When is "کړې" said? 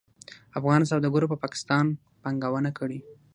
2.77-2.99